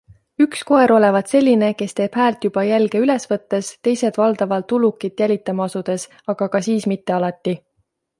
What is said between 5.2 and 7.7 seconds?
jälitama asudes, aga ka siis mitte alati.